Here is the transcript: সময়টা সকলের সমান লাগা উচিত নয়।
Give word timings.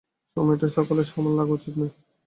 সময়টা 0.37 0.67
সকলের 0.75 1.07
সমান 1.07 1.33
লাগা 1.39 1.53
উচিত 1.53 1.73
নয়। 1.77 1.93